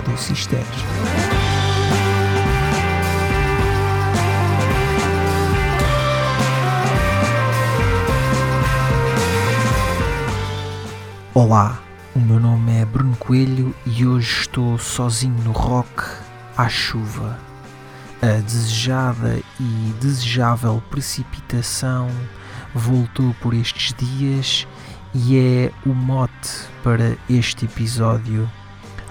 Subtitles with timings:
[0.00, 0.64] Rádio Cister.
[11.34, 11.78] Olá,
[12.16, 16.02] o meu nome é Bruno Coelho e hoje estou sozinho no rock
[16.56, 17.38] à chuva.
[18.22, 22.08] A desejada e desejável precipitação
[22.74, 24.66] voltou por estes dias
[25.14, 26.50] e é o mote
[26.82, 28.50] para este episódio.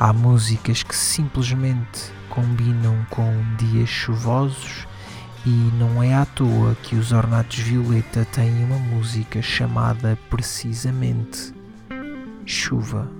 [0.02, 4.88] Há músicas que simplesmente combinam com dias chuvosos
[5.46, 11.54] e não é à toa que os Ornatos Violeta têm uma música chamada precisamente
[12.46, 13.12] Chuva.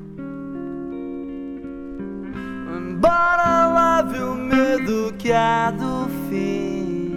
[2.78, 7.12] Embora lave o medo que há do fim,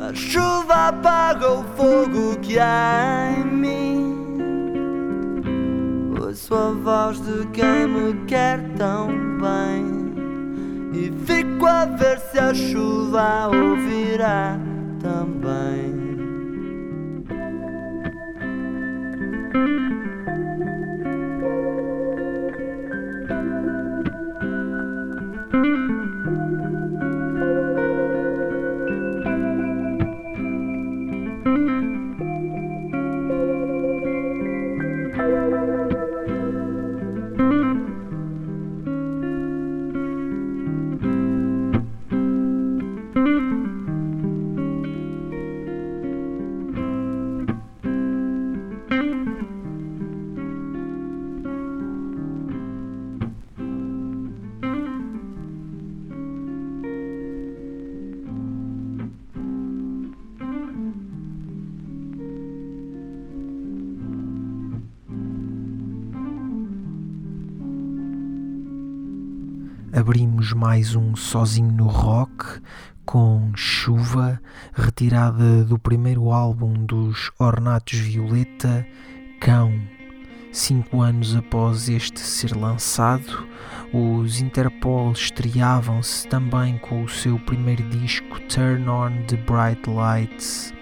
[0.00, 3.83] a chuva apaga o fogo que há em mim.
[6.54, 9.08] A voz de quem me quer tão
[9.40, 10.14] bem
[10.94, 14.56] e fico a ver se a chuva ouvirá
[15.00, 15.93] também.
[69.94, 72.60] Abrimos mais um Sozinho no Rock
[73.04, 74.40] com Chuva,
[74.74, 78.84] retirada do primeiro álbum dos Ornatos Violeta,
[79.40, 79.72] Cão.
[80.50, 83.46] Cinco anos após este ser lançado,
[83.92, 90.74] os Interpol estreavam-se também com o seu primeiro disco Turn On the Bright Lights.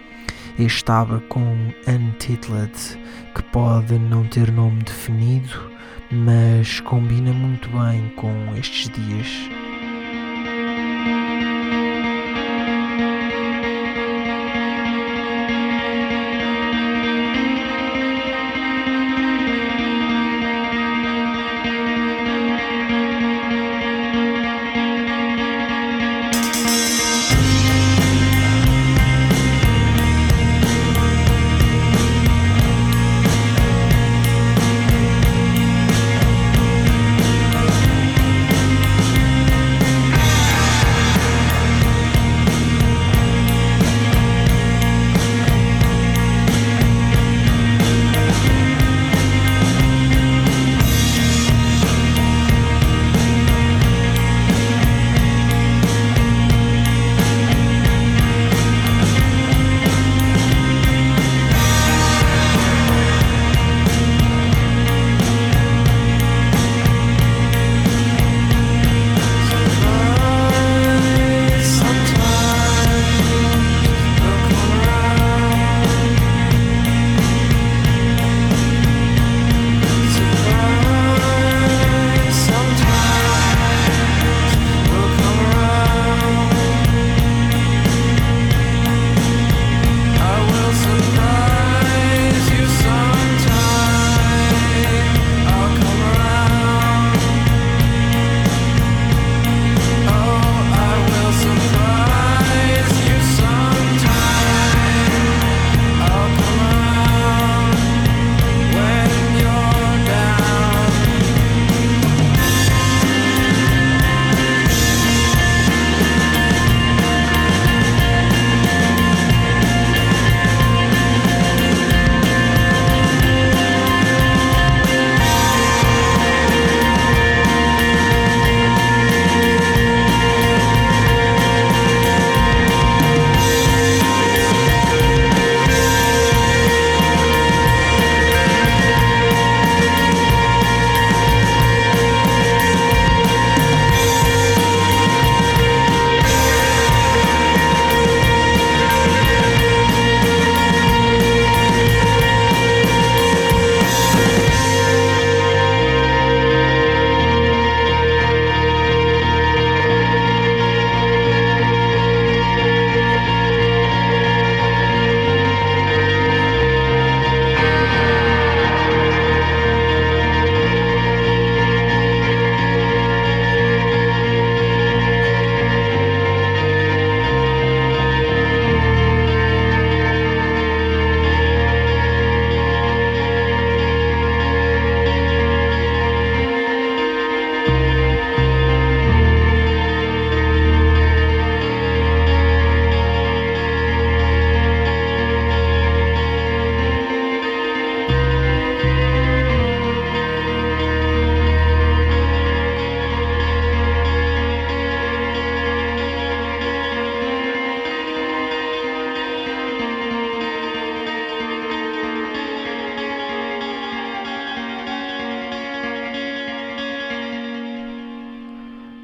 [0.58, 2.98] Este abre com Untitled,
[3.34, 5.71] que pode não ter nome definido,
[6.12, 9.61] mas combina muito bem com estes dias.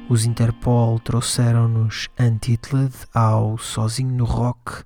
[0.09, 4.83] Os Interpol trouxeram-nos Untitled ao Sozinho no Rock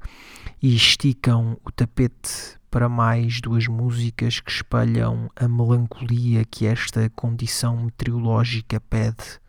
[0.62, 7.86] e esticam o tapete para mais duas músicas que espelham a melancolia que esta condição
[7.86, 9.40] meteorológica pede.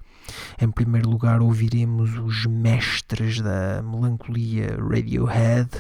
[0.60, 5.70] Em primeiro lugar, ouviremos os mestres da melancolia Radiohead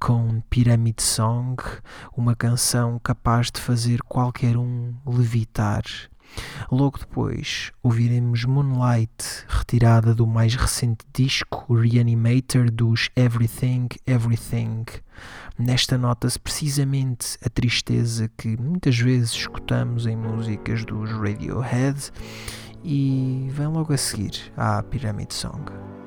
[0.00, 1.62] com Pyramid Song,
[2.16, 5.84] uma canção capaz de fazer qualquer um levitar.
[6.70, 14.84] Logo depois, ouviremos Moonlight, retirada do mais recente disco Reanimator dos Everything Everything.
[15.58, 22.12] Nesta nota-se precisamente a tristeza que muitas vezes escutamos em músicas dos Radiohead
[22.84, 25.97] e vem logo a seguir à Pyramid Song.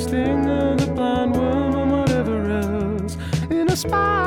[0.00, 3.18] Sting of the blind worm and whatever else.
[3.50, 4.19] In a spiral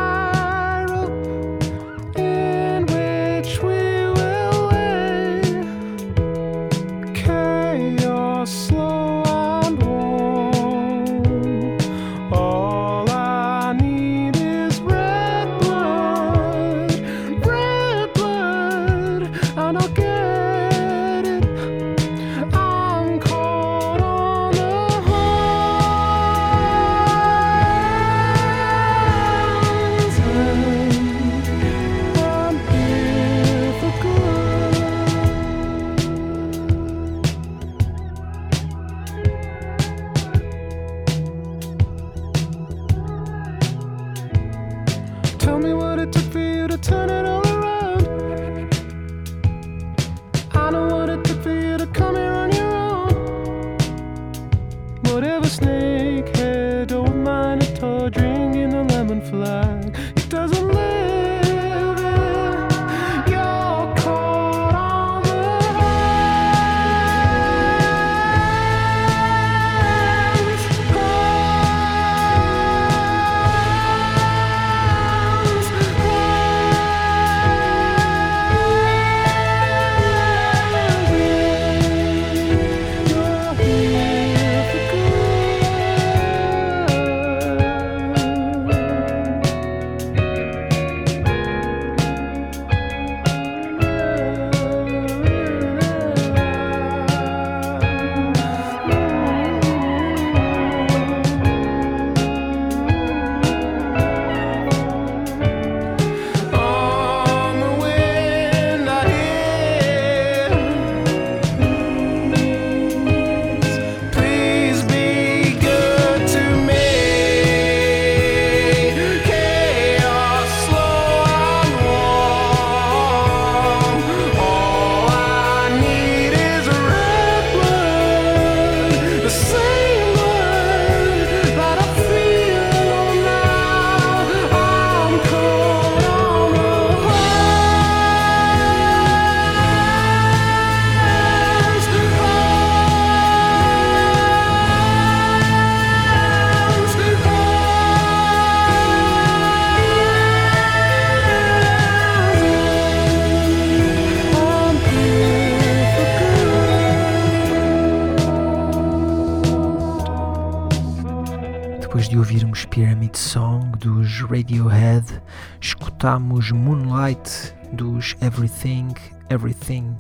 [163.18, 165.22] Song dos Radiohead,
[165.62, 168.94] escutamos Moonlight dos Everything,
[169.30, 169.96] Everything.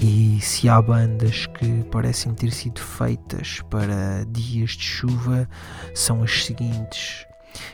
[0.00, 5.48] E se há bandas que parecem ter sido feitas para dias de chuva,
[5.94, 7.26] são as seguintes.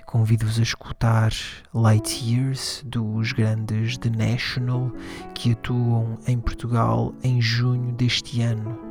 [0.06, 1.32] Convido-vos a escutar
[1.72, 4.92] Light Years dos grandes The National
[5.34, 8.87] que atuam em Portugal em junho deste ano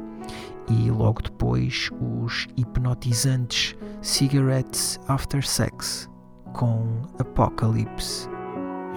[0.69, 6.09] e logo depois os hipnotizantes Cigarettes After Sex
[6.53, 8.27] com Apocalypse.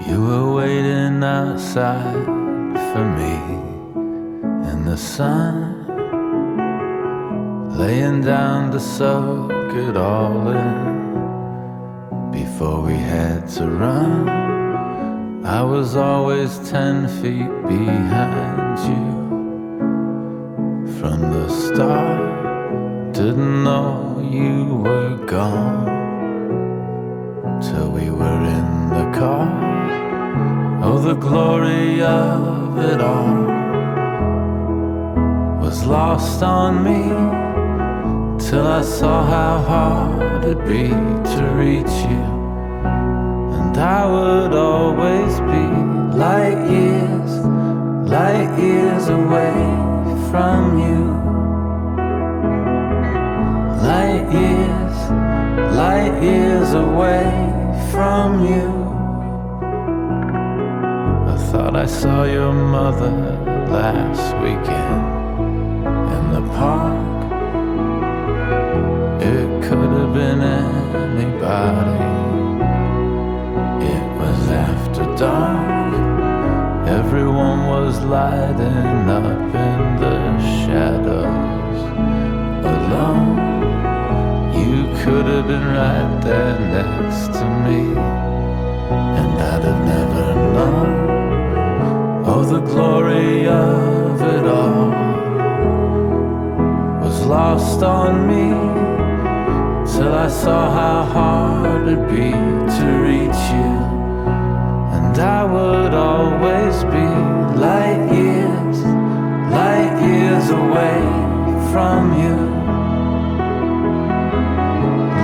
[0.07, 2.25] You were waiting outside
[2.93, 3.37] for me
[4.73, 5.87] in the sun,
[7.77, 14.29] laying down to soak it all in before we had to run.
[15.45, 19.30] I was always ten feet behind you
[20.99, 23.13] from the start.
[23.13, 25.87] Didn't know you were gone
[27.61, 29.49] till we were in the car.
[30.83, 33.45] Oh, the glory of it all
[35.63, 37.03] was lost on me
[38.39, 40.89] till I saw how hard it'd be
[41.35, 42.25] to reach you.
[43.59, 45.67] And I would always be
[46.17, 47.33] light years,
[48.11, 49.90] light years away
[50.31, 51.03] from you.
[53.83, 54.97] Light years,
[55.77, 57.27] light years away
[57.91, 58.69] from you.
[61.33, 63.11] I thought I saw your mother
[63.77, 65.03] last weekend
[66.15, 67.21] in the park.
[69.23, 72.05] It could have been anybody.
[73.95, 76.00] It was after dark.
[77.13, 81.81] Everyone was lighting up in the shadows
[82.65, 83.35] alone.
[84.55, 87.81] You could have been right there next to me,
[89.19, 90.91] and I'd have never known.
[92.27, 94.91] Oh, the glory of it all
[97.03, 98.51] was lost on me
[99.93, 103.90] till I saw how hard it'd be to reach you.
[105.11, 107.09] And I would always be
[107.59, 108.79] light years,
[109.51, 111.01] light years away
[111.73, 112.37] from you.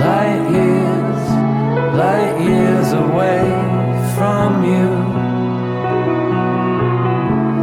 [0.03, 1.21] Light years,
[1.95, 3.47] light years away
[4.17, 4.89] from you.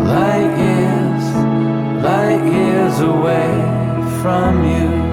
[0.08, 1.24] Light years,
[2.02, 3.52] light years away
[4.22, 5.04] from you.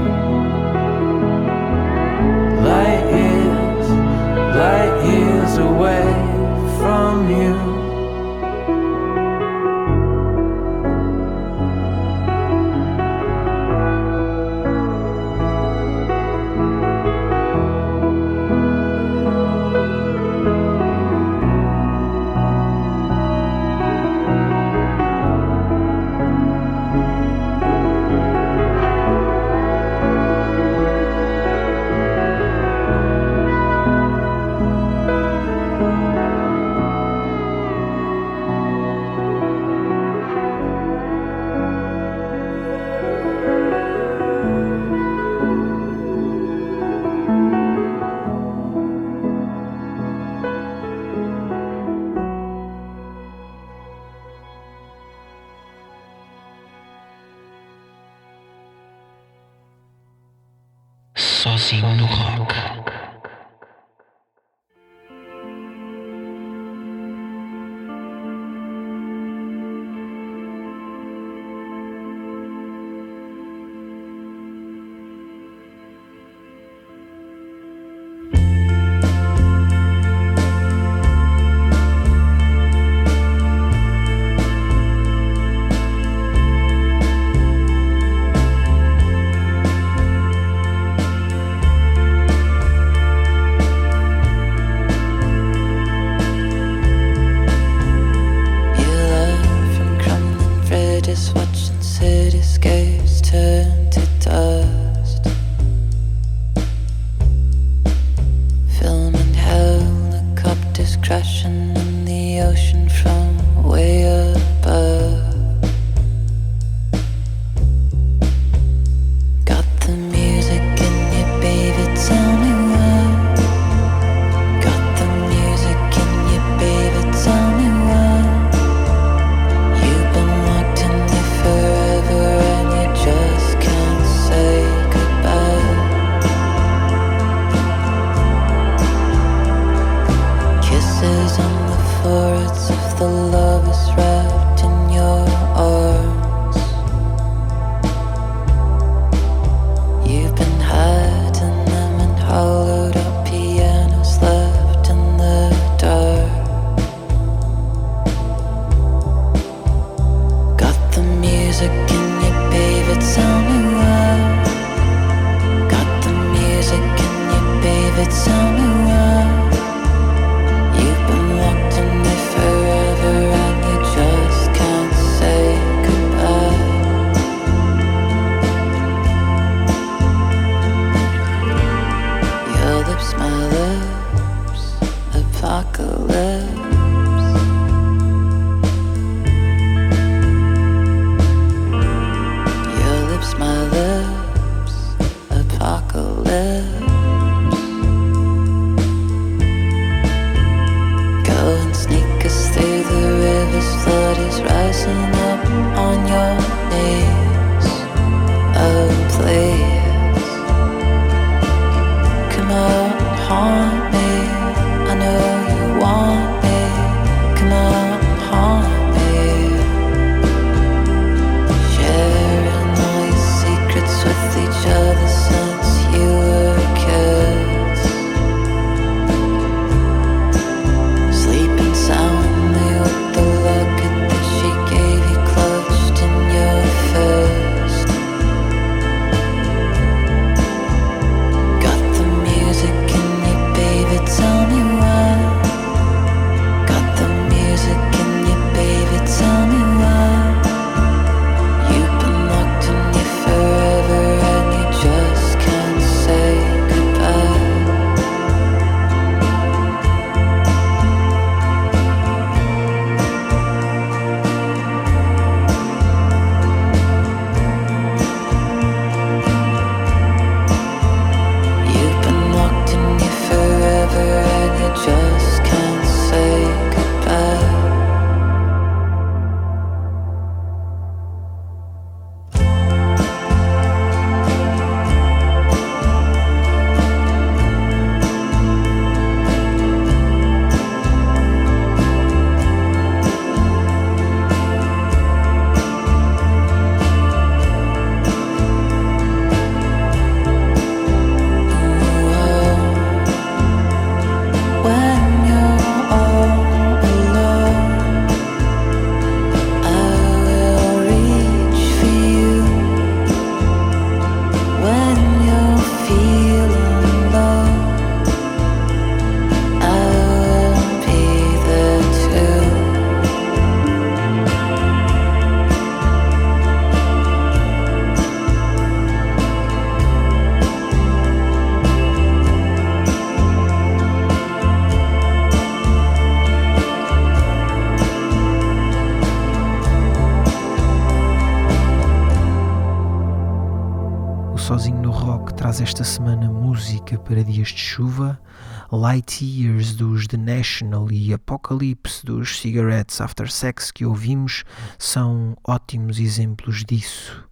[348.71, 354.43] Light Years dos The National e Apocalypse dos Cigarettes After Sex que ouvimos
[354.79, 357.27] são ótimos exemplos disso.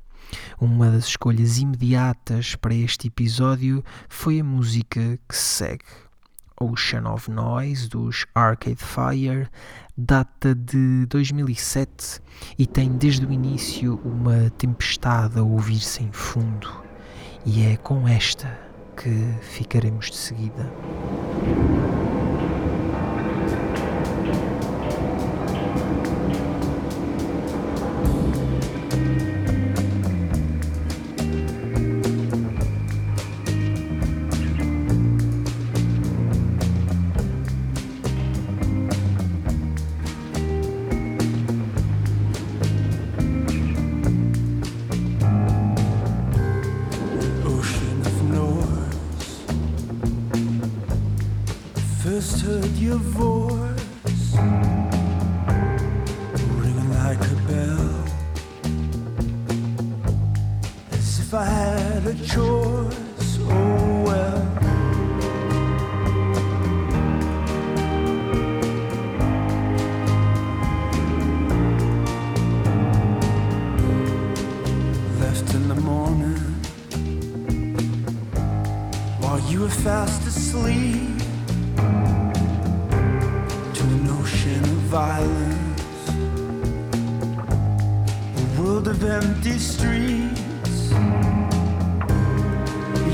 [0.59, 5.85] Uma das escolhas imediatas para este episódio foi a música que segue.
[6.59, 9.47] Ocean of Noise dos Arcade Fire
[9.97, 12.21] data de 2007
[12.57, 16.69] e tem desde o início uma tempestade a ouvir-se em fundo.
[17.45, 18.68] E é com esta
[19.01, 19.09] que
[19.41, 20.69] ficaremos de seguida.
[84.89, 86.09] Violence,
[88.37, 90.89] a world of empty streets.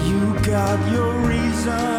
[0.07, 1.94] You got your reasons,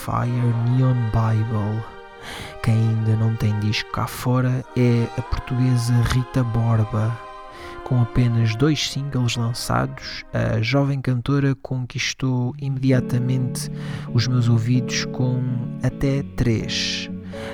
[0.00, 1.84] Fire Neon Bible.
[2.62, 7.14] Quem ainda não tem disco cá fora é a portuguesa Rita Borba.
[7.84, 13.70] Com apenas dois singles lançados, a jovem cantora conquistou imediatamente
[14.14, 15.42] os meus ouvidos com
[15.82, 17.10] até três.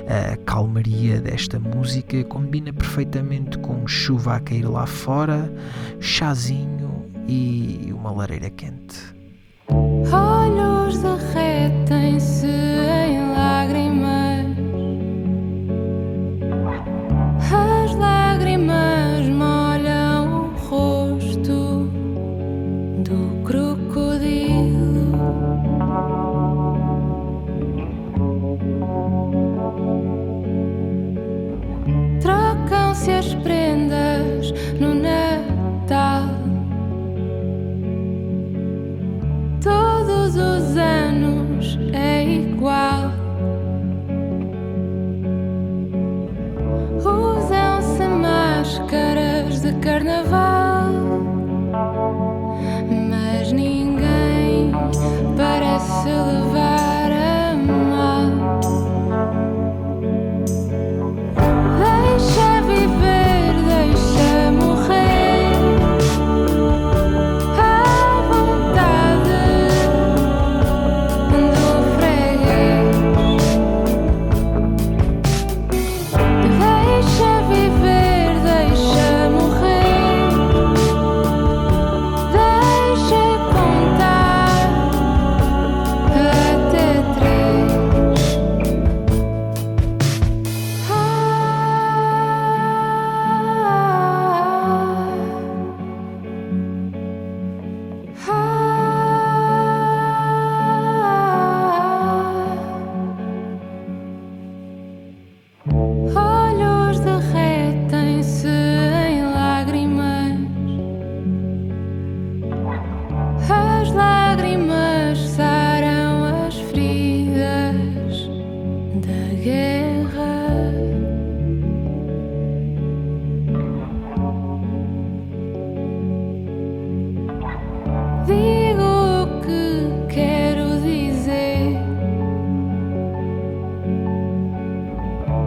[0.07, 5.51] A calmaria desta música combina perfeitamente com chuva a cair lá fora,
[5.99, 9.17] chazinho e uma lareira quente.
[10.13, 12.36] Olhos derretem-se
[42.67, 43.11] igual.
[46.99, 50.91] Usam-se máscaras de carnaval,
[53.09, 54.71] mas ninguém
[55.37, 56.46] parece levar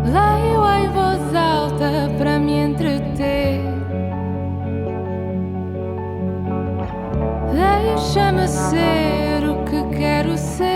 [0.04, 3.60] Leio em voz alta para me entreter.
[7.52, 10.69] Deixa-me ser o que quero ser.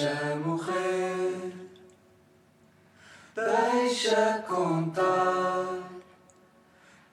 [0.00, 1.52] Deixa morrer,
[3.34, 5.90] deixa contar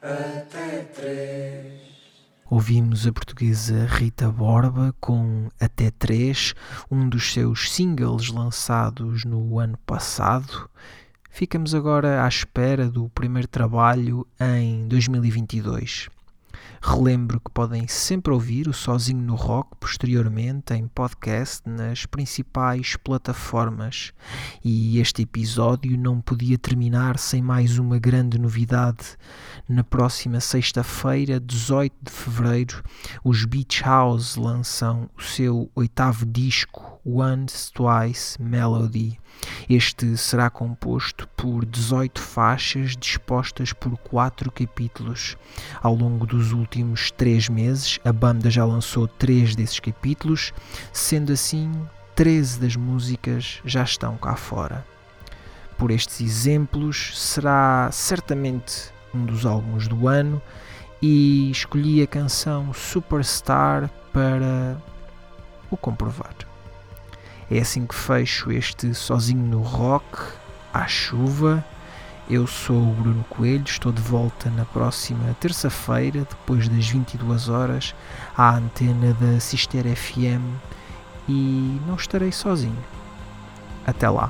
[0.02, 1.82] até três.
[2.50, 6.56] Ouvimos a portuguesa Rita Borba com Até 3,
[6.90, 10.70] um dos seus singles lançados no ano passado.
[11.30, 16.08] Ficamos agora à espera do primeiro trabalho em 2022.
[16.82, 24.14] Relembro que podem sempre ouvir o Sozinho no Rock posteriormente em podcast nas principais plataformas.
[24.64, 29.18] E este episódio não podia terminar sem mais uma grande novidade.
[29.68, 32.84] Na próxima sexta-feira, 18 de fevereiro,
[33.24, 39.20] os Beach House lançam o seu oitavo disco, Once Twice Melody.
[39.70, 45.38] Este será composto por 18 faixas dispostas por quatro capítulos.
[45.82, 46.67] Ao longo dos últimos
[47.16, 50.54] três meses, a banda já lançou três desses capítulos,
[50.92, 51.72] sendo assim,
[52.16, 54.86] 13 das músicas já estão cá fora.
[55.78, 60.42] Por estes exemplos, será certamente um dos álbuns do ano
[61.02, 64.82] e escolhi a canção Superstar para
[65.70, 66.34] o comprovar.
[67.50, 70.18] É assim que fecho este sozinho no rock,
[70.74, 71.64] à chuva.
[72.30, 77.96] Eu sou o Bruno Coelho, estou de volta na próxima terça-feira, depois das 22 horas,
[78.36, 80.44] à antena da Sister FM
[81.30, 82.84] e não estarei sozinho.
[83.86, 84.30] Até lá.